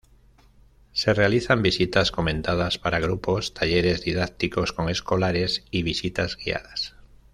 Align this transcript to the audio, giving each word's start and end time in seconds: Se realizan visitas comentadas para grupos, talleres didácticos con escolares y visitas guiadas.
Se 0.93 1.13
realizan 1.13 1.61
visitas 1.61 2.11
comentadas 2.11 2.79
para 2.79 2.97
grupos, 2.99 3.53
talleres 3.53 4.01
didácticos 4.01 4.73
con 4.73 4.89
escolares 4.89 5.63
y 5.69 5.83
visitas 5.83 6.37
guiadas. 6.37 6.95